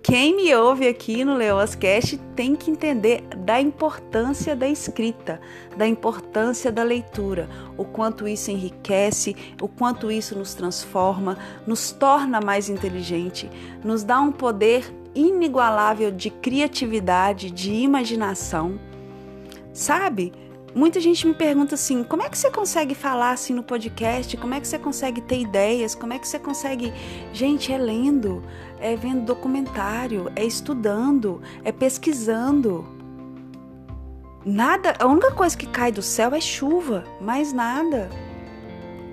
Quem 0.08 0.36
me 0.36 0.54
ouve 0.54 0.88
aqui 0.88 1.26
no 1.26 1.36
Leoscast 1.36 2.20
tem 2.36 2.56
que 2.56 2.70
entender 2.70 3.24
da 3.38 3.60
importância 3.60 4.56
da 4.56 4.68
escrita, 4.70 5.42
da 5.76 5.88
importância 5.88 6.72
da 6.72 6.84
leitura, 6.84 7.50
o 7.76 7.84
quanto 7.84 8.28
isso 8.28 8.52
enriquece, 8.52 9.36
o 9.60 9.68
quanto 9.68 10.12
isso 10.12 10.38
nos 10.38 10.54
transforma, 10.54 11.40
nos 11.66 11.92
torna 11.92 12.40
mais 12.40 12.70
inteligente, 12.70 13.50
nos 13.84 14.04
dá 14.04 14.22
um 14.22 14.32
poder 14.32 14.86
inigualável 15.16 16.12
de 16.12 16.30
criatividade, 16.30 17.50
de 17.50 17.74
imaginação. 17.74 18.80
Sabe? 19.74 20.32
Muita 20.76 21.00
gente 21.00 21.26
me 21.26 21.34
pergunta 21.34 21.74
assim: 21.74 22.04
como 22.04 22.22
é 22.22 22.30
que 22.30 22.38
você 22.38 22.52
consegue 22.52 22.94
falar 22.94 23.32
assim 23.32 23.54
no 23.54 23.64
podcast? 23.64 24.36
Como 24.36 24.54
é 24.54 24.60
que 24.60 24.68
você 24.68 24.78
consegue 24.78 25.22
ter 25.22 25.40
ideias? 25.40 25.96
Como 25.96 26.14
é 26.14 26.20
que 26.20 26.28
você 26.28 26.38
consegue. 26.38 26.94
Gente, 27.34 27.72
é 27.72 27.78
lendo 27.78 28.44
é 28.80 28.96
vendo 28.96 29.26
documentário, 29.26 30.32
é 30.36 30.44
estudando, 30.44 31.42
é 31.64 31.72
pesquisando. 31.72 32.86
Nada, 34.46 34.94
a 35.00 35.08
única 35.08 35.32
coisa 35.32 35.58
que 35.58 35.66
cai 35.66 35.92
do 35.92 36.02
céu 36.02 36.34
é 36.36 36.42
chuva, 36.42 37.04
mais 37.20 37.52
nada. 37.52 38.10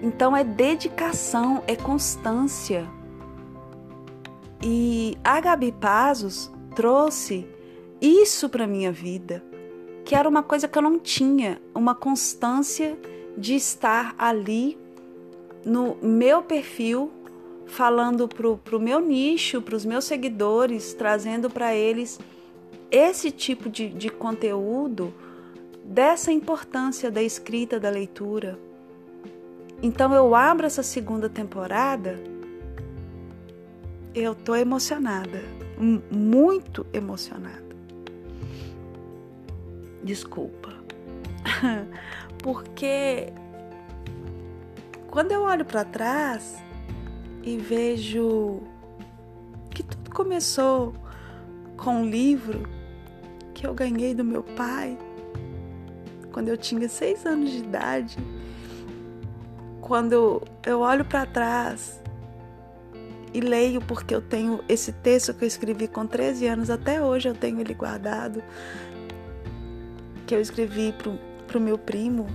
Então 0.03 0.37
é 0.37 0.45
dedicação, 0.45 1.63
é 1.67 1.75
constância. 1.75 2.87
E 4.63 5.17
a 5.25 5.41
Gabi 5.41 5.73
Pazos 5.73 6.53
trouxe 6.75 7.49
isso 8.01 8.49
para 8.49 8.67
minha 8.67 8.93
vida, 8.93 9.43
que 10.05 10.15
era 10.15 10.29
uma 10.29 10.43
coisa 10.43 10.67
que 10.67 10.77
eu 10.77 10.83
não 10.83 10.99
tinha, 10.99 11.61
uma 11.75 11.95
constância 11.95 12.99
de 13.37 13.55
estar 13.55 14.15
ali 14.19 14.79
no 15.65 15.97
meu 16.03 16.43
perfil 16.43 17.11
falando 17.67 18.29
pro, 18.29 18.59
pro 18.59 18.81
meu 18.81 19.01
nicho, 19.01 19.63
para 19.63 19.77
os 19.77 19.85
meus 19.85 20.05
seguidores, 20.05 20.93
trazendo 20.93 21.49
para 21.49 21.75
eles 21.75 22.19
esse 22.91 23.31
tipo 23.31 23.71
de, 23.71 23.89
de 23.89 24.11
conteúdo, 24.11 25.15
dessa 25.83 26.31
importância 26.31 27.11
da 27.11 27.23
escrita, 27.23 27.81
da 27.81 27.89
leitura. 27.89 28.59
Então 29.83 30.13
eu 30.15 30.35
abro 30.35 30.67
essa 30.67 30.83
segunda 30.83 31.29
temporada, 31.29 32.21
eu 34.15 34.35
tô 34.35 34.55
emocionada, 34.55 35.43
muito 36.11 36.87
emocionada. 36.93 37.62
Desculpa. 40.03 40.73
Porque 42.43 43.33
quando 45.09 45.33
eu 45.33 45.43
olho 45.43 45.65
para 45.65 45.85
trás, 45.85 46.63
e 47.43 47.57
vejo 47.57 48.63
que 49.71 49.85
começou 50.11 50.95
com 51.77 52.03
um 52.03 52.09
livro 52.09 52.69
que 53.53 53.67
eu 53.67 53.75
ganhei 53.75 54.15
do 54.15 54.25
meu 54.25 54.43
pai 54.43 54.97
quando 56.33 56.49
eu 56.49 56.57
tinha 56.57 56.89
seis 56.89 57.27
anos 57.27 57.51
de 57.51 57.59
idade. 57.59 58.17
Quando 59.81 60.43
eu 60.65 60.81
olho 60.81 61.05
para 61.05 61.27
trás 61.27 62.01
e 63.35 63.41
leio 63.41 63.81
porque 63.81 64.15
eu 64.15 64.23
tenho 64.23 64.63
esse 64.69 64.93
texto 64.93 65.35
que 65.35 65.45
eu 65.45 65.49
escrevi 65.49 65.89
com 65.89 66.07
13 66.07 66.47
anos, 66.47 66.71
até 66.71 67.03
hoje 67.03 67.29
eu 67.29 67.35
tenho 67.35 67.61
ele 67.61 67.75
guardado, 67.75 68.43
que 70.27 70.35
eu 70.35 70.41
escrevi 70.41 70.95
para 71.47 71.59
o 71.59 71.61
meu 71.61 71.77
primo, 71.77 72.27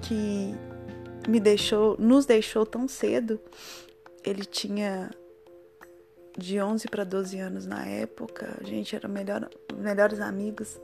que 0.00 0.54
me 1.28 1.38
deixou, 1.38 1.96
nos 1.98 2.26
deixou 2.26 2.66
tão 2.66 2.88
cedo. 2.88 3.40
Ele 4.24 4.44
tinha 4.44 5.10
de 6.36 6.60
11 6.60 6.88
para 6.88 7.04
12 7.04 7.38
anos 7.38 7.66
na 7.66 7.84
época, 7.84 8.56
a 8.60 8.64
gente 8.64 8.96
era 8.96 9.08
melhor, 9.08 9.48
melhores 9.76 10.20
amigos. 10.20 10.80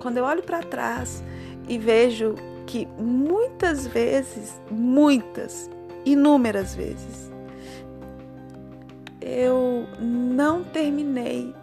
Quando 0.00 0.18
eu 0.18 0.24
olho 0.24 0.42
para 0.42 0.62
trás 0.62 1.22
e 1.68 1.78
vejo 1.78 2.34
que 2.66 2.86
muitas 2.98 3.86
vezes, 3.86 4.60
muitas, 4.70 5.70
inúmeras 6.04 6.74
vezes, 6.74 7.30
eu 9.20 9.86
não 10.00 10.64
terminei 10.64 11.54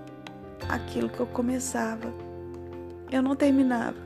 aquilo 0.70 1.10
que 1.10 1.20
eu 1.20 1.28
começava. 1.28 2.14
Eu 3.12 3.22
não 3.22 3.36
terminava. 3.36 3.98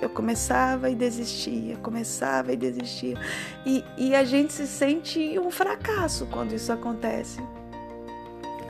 Eu 0.00 0.08
começava 0.08 0.88
e 0.88 0.94
desistia, 0.94 1.76
começava 1.78 2.52
e 2.52 2.56
desistia. 2.56 3.20
E, 3.66 3.84
e 3.96 4.14
a 4.14 4.24
gente 4.24 4.52
se 4.52 4.66
sente 4.66 5.38
um 5.38 5.50
fracasso 5.50 6.26
quando 6.26 6.54
isso 6.54 6.72
acontece. 6.72 7.40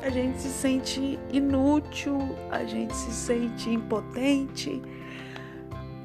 A 0.03 0.09
gente 0.09 0.41
se 0.41 0.49
sente 0.49 1.19
inútil, 1.31 2.19
a 2.51 2.65
gente 2.65 2.97
se 2.97 3.13
sente 3.13 3.69
impotente, 3.69 4.81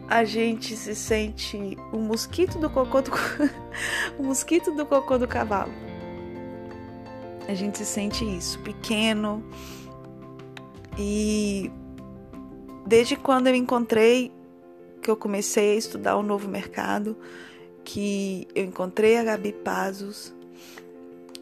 a 0.10 0.26
gente 0.26 0.76
se 0.76 0.94
sente 0.94 1.78
o 1.94 2.00
mosquito 2.00 2.60
do 2.60 2.70
cocô 2.70 3.02
do, 3.02 3.12
o 4.20 4.24
mosquito 4.24 4.72
do 4.72 4.86
cocô 4.86 5.18
do 5.18 5.28
cavalo 5.28 5.72
a 7.48 7.54
gente 7.54 7.78
se 7.78 7.86
sente 7.86 8.26
isso, 8.26 8.60
pequeno. 8.60 9.44
E 10.98 11.72
desde 12.86 13.16
quando 13.16 13.48
eu 13.48 13.56
encontrei 13.56 14.32
que 15.02 15.10
eu 15.10 15.18
comecei 15.18 15.74
a 15.74 15.76
estudar 15.76 16.16
o 16.16 16.24
novo 16.24 16.48
mercado, 16.48 17.16
que 17.84 18.48
eu 18.56 18.64
encontrei 18.64 19.18
a 19.18 19.24
Gabi 19.24 19.52
Pazos, 19.52 20.34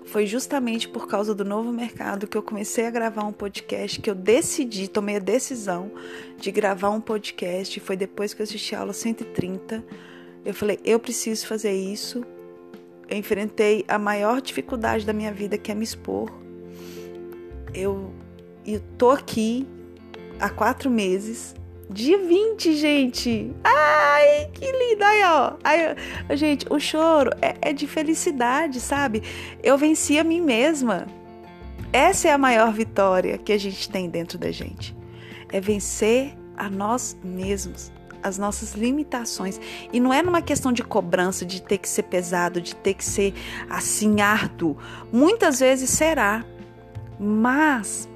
foi 0.06 0.26
justamente 0.26 0.90
por 0.90 1.08
causa 1.08 1.34
do 1.34 1.46
novo 1.46 1.72
mercado 1.72 2.28
que 2.28 2.38
eu 2.38 2.44
comecei 2.44 2.86
a 2.86 2.92
gravar 2.92 3.24
um 3.24 3.32
podcast, 3.32 4.02
que 4.02 4.10
eu 4.10 4.16
decidi, 4.16 4.88
tomei 4.88 5.18
a 5.18 5.20
decisão 5.20 5.92
de 6.38 6.52
gravar 6.52 6.90
um 6.90 7.00
podcast. 7.00 7.80
Foi 7.80 7.96
depois 7.96 8.34
que 8.34 8.42
eu 8.42 8.44
assisti 8.44 8.76
a 8.76 8.80
aula 8.80 8.94
130. 8.94 9.84
Eu 10.44 10.54
falei, 10.54 10.80
eu 10.84 11.00
preciso 11.00 11.48
fazer 11.48 11.72
isso 11.72 12.26
eu 13.12 13.18
enfrentei 13.18 13.84
a 13.90 14.00
maior 14.00 14.42
dificuldade 14.42 15.06
da 15.06 15.12
minha 15.12 15.34
vida, 15.34 15.58
que 15.58 15.70
é 15.70 15.76
me 15.76 15.84
expor. 15.84 16.32
Eu, 17.74 18.10
eu 18.66 18.82
tô 18.98 19.10
aqui 19.10 19.68
há 20.42 20.50
quatro 20.50 20.90
meses. 20.90 21.56
Dia 21.90 22.18
20, 22.18 22.76
gente! 22.76 23.54
Ai, 23.64 24.50
que 24.54 24.66
lindo! 24.66 25.04
Aí, 25.04 25.24
ó. 25.24 25.54
Aí, 25.64 26.38
gente, 26.38 26.66
o 26.70 26.80
choro 26.80 27.32
é, 27.42 27.56
é 27.62 27.74
de 27.74 27.86
felicidade, 27.86 28.80
sabe? 28.80 29.22
Eu 29.62 29.78
venci 29.78 30.18
a 30.18 30.24
mim 30.24 30.42
mesma. 30.42 31.06
Essa 31.94 32.30
é 32.30 32.32
a 32.32 32.38
maior 32.38 32.72
vitória 32.72 33.38
que 33.38 33.52
a 33.52 33.58
gente 33.58 33.90
tem 33.90 34.10
dentro 34.10 34.38
da 34.38 34.52
gente. 34.52 34.96
É 35.52 35.60
vencer 35.60 36.34
a 36.56 36.70
nós 36.70 37.18
mesmos 37.24 37.92
as 38.24 38.38
nossas 38.38 38.74
limitações. 38.74 39.60
E 39.92 40.00
não 40.00 40.14
é 40.14 40.22
numa 40.22 40.42
questão 40.42 40.72
de 40.72 40.84
cobrança, 40.84 41.46
de 41.46 41.62
ter 41.62 41.78
que 41.78 41.90
ser 41.90 42.04
pesado, 42.04 42.62
de 42.62 42.76
ter 42.76 42.94
que 42.94 43.04
ser 43.04 43.34
assim 43.70 44.22
árduo. 44.22 44.78
Muitas 45.12 45.60
vezes 45.60 45.90
será. 45.90 46.46
Mas 47.20 48.08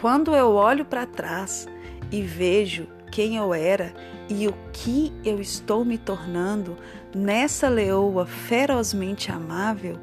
quando 0.00 0.34
eu 0.34 0.54
olho 0.54 0.84
para 0.84 1.04
trás 1.04 1.68
e 2.10 2.22
vejo 2.22 2.88
quem 3.12 3.36
eu 3.36 3.52
era 3.52 3.92
e 4.28 4.48
o 4.48 4.54
que 4.72 5.12
eu 5.24 5.40
estou 5.40 5.84
me 5.84 5.98
tornando 5.98 6.76
nessa 7.14 7.68
leoa 7.68 8.24
ferozmente 8.24 9.30
amável, 9.30 9.98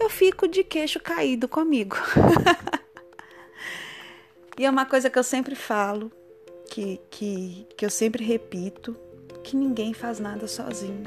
eu 0.00 0.10
fico 0.10 0.48
de 0.48 0.64
queixo 0.64 0.98
caído 0.98 1.46
comigo. 1.46 1.96
e 4.58 4.64
é 4.64 4.70
uma 4.70 4.84
coisa 4.84 5.08
que 5.08 5.18
eu 5.18 5.22
sempre 5.22 5.54
falo 5.54 6.10
que, 6.68 7.00
que, 7.10 7.66
que 7.76 7.84
eu 7.84 7.90
sempre 7.90 8.24
repito, 8.24 8.96
que 9.44 9.56
ninguém 9.56 9.92
faz 9.92 10.18
nada 10.18 10.48
sozinho. 10.48 11.04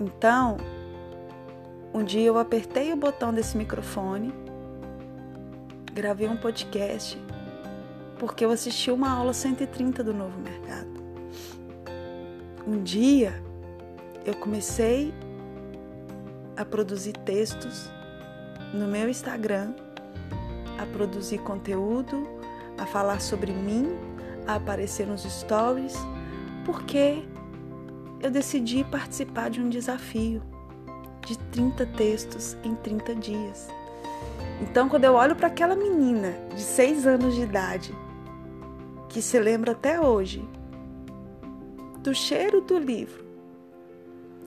Então, 0.00 0.56
um 1.94 2.02
dia 2.02 2.26
eu 2.26 2.38
apertei 2.38 2.92
o 2.92 2.96
botão 2.96 3.32
desse 3.32 3.56
microfone, 3.56 4.32
gravei 5.92 6.28
um 6.28 6.36
podcast, 6.36 7.18
porque 8.18 8.44
eu 8.44 8.50
assisti 8.50 8.90
uma 8.90 9.10
aula 9.10 9.32
130 9.32 10.02
do 10.02 10.14
Novo 10.14 10.38
Mercado. 10.40 10.90
Um 12.66 12.82
dia 12.82 13.42
eu 14.24 14.34
comecei 14.34 15.12
a 16.56 16.64
produzir 16.64 17.12
textos 17.12 17.90
no 18.72 18.86
meu 18.86 19.08
Instagram, 19.08 19.74
a 20.78 20.86
produzir 20.86 21.38
conteúdo 21.38 22.26
a 22.78 22.86
falar 22.86 23.20
sobre 23.20 23.52
mim, 23.52 23.96
a 24.46 24.54
aparecer 24.54 25.06
nos 25.06 25.22
stories, 25.22 25.94
porque 26.64 27.22
eu 28.20 28.30
decidi 28.30 28.84
participar 28.84 29.50
de 29.50 29.60
um 29.60 29.68
desafio 29.68 30.42
de 31.26 31.38
30 31.50 31.86
textos 31.86 32.56
em 32.64 32.74
30 32.76 33.14
dias. 33.16 33.68
Então, 34.60 34.88
quando 34.88 35.04
eu 35.04 35.14
olho 35.14 35.34
para 35.34 35.48
aquela 35.48 35.74
menina 35.74 36.34
de 36.54 36.62
6 36.62 37.06
anos 37.06 37.34
de 37.34 37.42
idade, 37.42 37.94
que 39.08 39.20
se 39.20 39.38
lembra 39.38 39.72
até 39.72 40.00
hoje 40.00 40.42
do 41.98 42.14
cheiro 42.14 42.60
do 42.60 42.78
livro, 42.78 43.24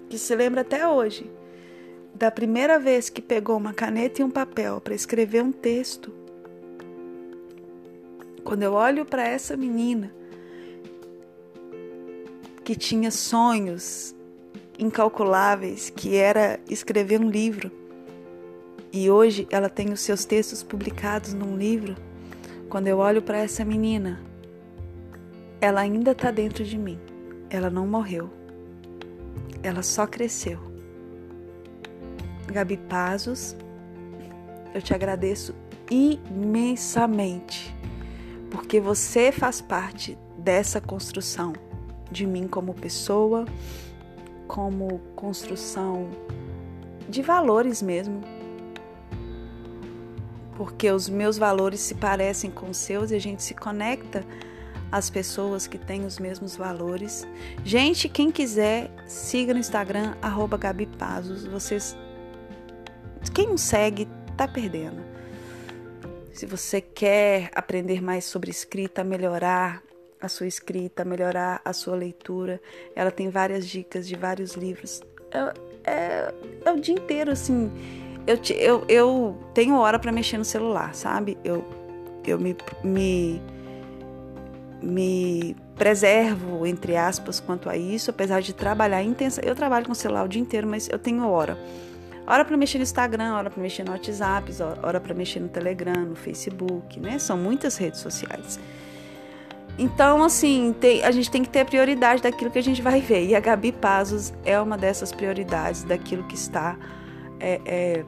que 0.10 0.18
se 0.18 0.36
lembra 0.36 0.62
até 0.62 0.88
hoje 0.88 1.30
da 2.14 2.32
primeira 2.32 2.80
vez 2.80 3.10
que 3.10 3.22
pegou 3.22 3.58
uma 3.58 3.74
caneta 3.74 4.22
e 4.22 4.24
um 4.24 4.32
papel 4.32 4.80
para 4.80 4.96
escrever 4.96 5.44
um 5.44 5.52
texto, 5.52 6.14
quando 8.44 8.64
eu 8.64 8.74
olho 8.74 9.06
para 9.06 9.28
essa 9.28 9.58
menina 9.58 10.14
que 12.64 12.76
tinha 12.76 13.12
sonhos 13.12 14.16
incalculáveis, 14.80 15.90
que 15.90 16.16
era 16.16 16.60
escrever 16.70 17.20
um 17.20 17.30
livro, 17.30 17.72
e 18.96 19.12
hoje 19.12 19.46
ela 19.52 19.68
tem 19.68 19.92
os 19.92 20.00
seus 20.00 20.24
textos 20.24 20.64
publicados 20.64 21.34
num 21.34 21.58
livro, 21.58 21.98
quando 22.70 22.88
eu 22.88 23.00
olho 23.00 23.22
para 23.22 23.38
essa 23.38 23.66
menina, 23.66 24.22
ela 25.60 25.82
ainda 25.82 26.12
está 26.12 26.32
dentro 26.32 26.64
de 26.64 26.78
mim. 26.78 26.98
Ela 27.50 27.70
não 27.70 27.86
morreu. 27.86 28.30
Ela 29.62 29.84
só 29.84 30.08
cresceu. 30.08 30.58
Gabi 32.48 32.78
Pazos, 32.78 33.54
eu 34.74 34.82
te 34.82 34.94
agradeço 34.94 35.54
imensamente 35.92 37.76
porque 38.50 38.80
você 38.80 39.30
faz 39.30 39.60
parte 39.60 40.18
dessa 40.38 40.80
construção 40.80 41.52
de 42.10 42.26
mim 42.26 42.48
como 42.48 42.74
pessoa, 42.74 43.44
como 44.48 45.00
construção 45.18 46.10
de 47.10 47.22
valores 47.22 47.82
mesmo. 47.82 48.35
Porque 50.56 50.90
os 50.90 51.10
meus 51.10 51.38
valores 51.38 51.80
se 51.82 51.96
parecem 51.96 52.50
com 52.50 52.70
os 52.70 52.78
seus 52.78 53.12
e 53.12 53.16
a 53.16 53.20
gente 53.20 53.44
se 53.44 53.54
conecta 53.54 54.26
às 54.92 55.10
pessoas 55.10 55.68
que 55.68 55.78
têm 55.78 56.06
os 56.06 56.18
mesmos 56.18 56.56
valores. 56.56 57.28
Gente, 57.64 58.08
quem 58.08 58.32
quiser, 58.32 58.90
siga 59.06 59.54
no 59.54 59.60
Instagram, 59.60 60.16
arroba 60.22 60.58
Gabi 60.58 60.86
Pazos. 60.86 61.46
Vocês. 61.46 61.98
Quem 63.34 63.48
não 63.48 63.58
segue, 63.58 64.08
tá 64.38 64.48
perdendo. 64.48 65.04
Se 66.32 66.46
você 66.46 66.80
quer 66.80 67.50
aprender 67.56 68.02
mais 68.02 68.26
sobre 68.26 68.52
escrita, 68.52 69.04
melhorar 69.04 69.82
a 70.22 70.28
sua 70.28 70.48
escrita, 70.48 71.06
melhorar 71.06 71.62
a 71.64 71.74
sua 71.74 71.96
leitura, 71.96 72.62
ela 72.96 73.12
tem 73.12 73.30
várias 73.30 73.68
dicas 73.68 74.08
de 74.08 74.16
vários 74.16 74.54
livros. 74.54 75.02
É, 75.32 75.92
é, 75.92 76.34
é 76.66 76.72
o 76.72 76.80
dia 76.80 76.96
inteiro, 76.96 77.32
assim. 77.32 77.72
Eu, 78.28 78.40
eu, 78.56 78.86
eu 78.88 79.38
tenho 79.54 79.76
hora 79.76 80.00
para 80.00 80.12
mexer 80.12 80.38
no 80.38 80.46
celular, 80.46 80.96
sabe? 80.96 81.38
Eu, 81.44 81.64
eu 82.26 82.40
me, 82.40 82.56
me, 82.84 83.42
me 84.82 85.56
preservo, 85.76 86.66
entre 86.66 86.96
aspas, 86.96 87.40
quanto 87.40 87.70
a 87.70 87.78
isso, 87.78 88.10
apesar 88.10 88.42
de 88.42 88.54
trabalhar 88.54 89.04
intensa. 89.04 89.42
Eu 89.44 89.54
trabalho 89.54 89.86
com 89.86 89.92
o 89.92 89.96
celular 89.96 90.26
o 90.26 90.28
dia 90.28 90.42
inteiro, 90.42 90.68
mas 90.68 90.90
eu 90.90 90.98
tenho 90.98 91.28
hora. 91.28 91.58
Hora 92.28 92.44
para 92.44 92.58
mexer 92.58 92.80
no 92.80 92.84
Instagram, 92.84 93.36
hora 93.36 93.52
para 93.52 93.62
mexer 93.62 93.84
no 93.84 93.92
WhatsApp, 93.92 94.52
hora 94.82 95.00
para 95.00 95.14
mexer 95.14 95.40
no 95.40 95.48
Telegram, 95.48 96.06
no 96.06 96.16
Facebook, 96.16 97.00
né? 97.00 97.20
São 97.20 97.38
muitas 97.38 97.78
redes 97.78 98.00
sociais. 98.00 98.60
Então, 99.78 100.24
assim, 100.24 100.74
tem, 100.80 101.04
a 101.04 101.12
gente 101.12 101.30
tem 101.30 101.44
que 101.44 101.50
ter 101.50 101.66
prioridade 101.66 102.24
daquilo 102.24 102.50
que 102.50 102.58
a 102.58 102.64
gente 102.64 102.82
vai 102.82 103.02
ver. 103.02 103.28
E 103.28 103.36
a 103.36 103.40
Gabi 103.40 103.72
Pazos 103.72 104.34
é 104.44 104.60
uma 104.60 104.78
dessas 104.78 105.12
prioridades 105.12 105.84
daquilo 105.84 106.24
que 106.24 106.34
está 106.34 106.78
é, 107.40 107.62
é, 107.66 108.06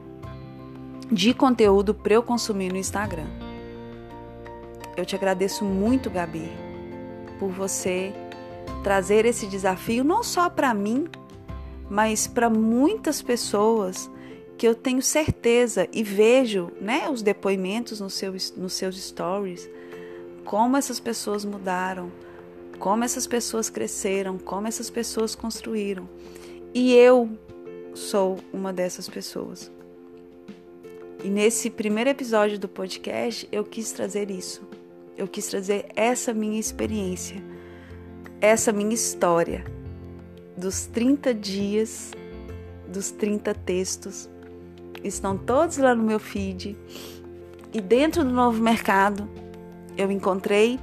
de 1.10 1.32
conteúdo 1.32 1.94
para 1.94 2.14
eu 2.14 2.22
consumir 2.22 2.72
no 2.72 2.78
Instagram. 2.78 3.26
Eu 4.96 5.06
te 5.06 5.14
agradeço 5.14 5.64
muito, 5.64 6.10
Gabi, 6.10 6.50
por 7.38 7.50
você 7.50 8.12
trazer 8.82 9.24
esse 9.24 9.46
desafio 9.46 10.04
não 10.04 10.22
só 10.22 10.50
para 10.50 10.74
mim, 10.74 11.08
mas 11.88 12.26
para 12.26 12.50
muitas 12.50 13.22
pessoas 13.22 14.10
que 14.56 14.66
eu 14.66 14.74
tenho 14.74 15.00
certeza 15.00 15.88
e 15.92 16.02
vejo, 16.02 16.70
né, 16.80 17.08
os 17.08 17.22
depoimentos 17.22 18.00
no 18.00 18.10
seu, 18.10 18.32
nos 18.56 18.72
seus 18.72 19.00
stories, 19.00 19.70
como 20.44 20.76
essas 20.76 20.98
pessoas 20.98 21.44
mudaram, 21.44 22.10
como 22.78 23.04
essas 23.04 23.26
pessoas 23.26 23.70
cresceram, 23.70 24.36
como 24.36 24.66
essas 24.66 24.90
pessoas 24.90 25.34
construíram. 25.34 26.08
E 26.74 26.92
eu 26.94 27.30
sou 27.94 28.38
uma 28.52 28.72
dessas 28.72 29.08
pessoas. 29.08 29.70
E 31.22 31.28
nesse 31.28 31.68
primeiro 31.68 32.10
episódio 32.10 32.58
do 32.58 32.68
podcast, 32.68 33.48
eu 33.50 33.64
quis 33.64 33.90
trazer 33.90 34.30
isso. 34.30 34.62
Eu 35.16 35.26
quis 35.26 35.48
trazer 35.48 35.86
essa 35.96 36.32
minha 36.32 36.60
experiência, 36.60 37.42
essa 38.40 38.72
minha 38.72 38.94
história 38.94 39.64
dos 40.56 40.86
30 40.86 41.34
dias, 41.34 42.12
dos 42.86 43.10
30 43.10 43.52
textos. 43.54 44.30
Estão 45.02 45.36
todos 45.36 45.78
lá 45.78 45.92
no 45.92 46.04
meu 46.04 46.20
feed. 46.20 46.76
E 47.72 47.80
dentro 47.80 48.22
do 48.22 48.30
novo 48.30 48.62
mercado, 48.62 49.28
eu 49.96 50.12
encontrei 50.12 50.78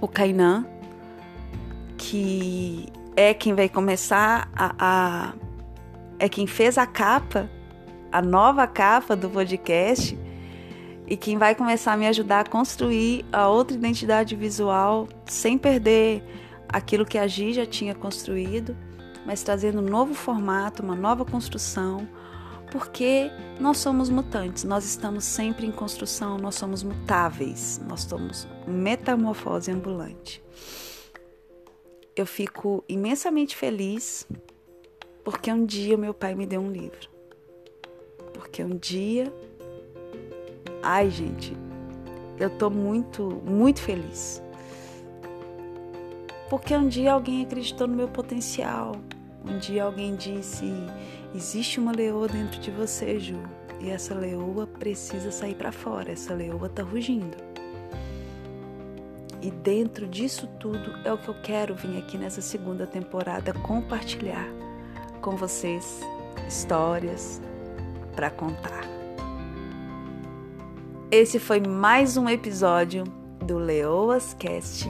o 0.00 0.06
Kainan, 0.06 0.66
que 1.96 2.86
é 3.16 3.34
quem 3.34 3.54
vai 3.54 3.68
começar 3.68 4.48
a, 4.54 4.74
a 4.78 5.34
é 6.18 6.28
quem 6.28 6.46
fez 6.46 6.78
a 6.78 6.86
capa, 6.86 7.50
a 8.14 8.22
nova 8.22 8.64
capa 8.64 9.16
do 9.16 9.28
podcast 9.28 10.16
e 11.04 11.16
quem 11.16 11.36
vai 11.36 11.52
começar 11.52 11.94
a 11.94 11.96
me 11.96 12.06
ajudar 12.06 12.46
a 12.46 12.48
construir 12.48 13.24
a 13.32 13.48
outra 13.48 13.76
identidade 13.76 14.36
visual 14.36 15.08
sem 15.26 15.58
perder 15.58 16.22
aquilo 16.68 17.04
que 17.04 17.18
a 17.18 17.26
Gi 17.26 17.54
já 17.54 17.66
tinha 17.66 17.92
construído, 17.92 18.76
mas 19.26 19.42
trazendo 19.42 19.80
um 19.80 19.84
novo 19.84 20.14
formato, 20.14 20.80
uma 20.80 20.94
nova 20.94 21.24
construção, 21.24 22.08
porque 22.70 23.32
nós 23.58 23.78
somos 23.78 24.08
mutantes, 24.08 24.62
nós 24.62 24.84
estamos 24.84 25.24
sempre 25.24 25.66
em 25.66 25.72
construção, 25.72 26.38
nós 26.38 26.54
somos 26.54 26.84
mutáveis, 26.84 27.82
nós 27.88 28.02
somos 28.02 28.46
metamorfose 28.64 29.72
ambulante. 29.72 30.40
Eu 32.14 32.26
fico 32.26 32.84
imensamente 32.88 33.56
feliz 33.56 34.24
porque 35.24 35.52
um 35.52 35.66
dia 35.66 35.96
meu 35.96 36.14
pai 36.14 36.36
me 36.36 36.46
deu 36.46 36.60
um 36.60 36.70
livro. 36.70 37.13
Porque 38.54 38.62
um 38.62 38.76
dia. 38.76 39.32
Ai, 40.80 41.10
gente, 41.10 41.56
eu 42.38 42.48
tô 42.48 42.70
muito, 42.70 43.42
muito 43.44 43.80
feliz. 43.80 44.40
Porque 46.48 46.72
um 46.76 46.86
dia 46.86 47.14
alguém 47.14 47.42
acreditou 47.42 47.88
no 47.88 47.96
meu 47.96 48.06
potencial. 48.06 48.92
Um 49.44 49.58
dia 49.58 49.82
alguém 49.82 50.14
disse: 50.14 50.72
existe 51.34 51.80
uma 51.80 51.90
leoa 51.90 52.28
dentro 52.28 52.60
de 52.60 52.70
você, 52.70 53.18
Ju. 53.18 53.40
E 53.80 53.90
essa 53.90 54.14
leoa 54.14 54.68
precisa 54.68 55.32
sair 55.32 55.56
para 55.56 55.72
fora. 55.72 56.12
Essa 56.12 56.32
leoa 56.32 56.68
tá 56.68 56.84
rugindo. 56.84 57.36
E 59.42 59.50
dentro 59.50 60.06
disso 60.06 60.46
tudo 60.60 60.96
é 61.04 61.12
o 61.12 61.18
que 61.18 61.26
eu 61.26 61.34
quero 61.42 61.74
vir 61.74 61.98
aqui 61.98 62.16
nessa 62.16 62.40
segunda 62.40 62.86
temporada 62.86 63.52
compartilhar 63.52 64.46
com 65.20 65.36
vocês 65.36 65.98
histórias 66.46 67.42
para 68.14 68.30
contar. 68.30 68.84
Esse 71.10 71.38
foi 71.38 71.60
mais 71.60 72.16
um 72.16 72.28
episódio 72.28 73.04
do 73.44 73.58
Leoas 73.58 74.34
Cast. 74.34 74.88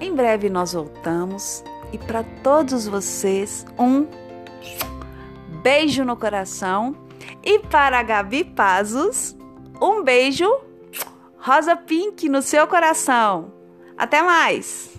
Em 0.00 0.14
breve 0.14 0.48
nós 0.48 0.72
voltamos 0.72 1.62
e 1.92 1.98
para 1.98 2.24
todos 2.42 2.86
vocês 2.86 3.66
um 3.78 4.06
beijo 5.62 6.04
no 6.04 6.16
coração 6.16 6.96
e 7.42 7.58
para 7.58 7.98
a 7.98 8.02
Gabi 8.02 8.44
Pazos 8.44 9.36
um 9.80 10.02
beijo 10.02 10.48
rosa 11.38 11.76
pink 11.76 12.28
no 12.28 12.40
seu 12.40 12.66
coração. 12.66 13.52
Até 13.96 14.22
mais! 14.22 14.96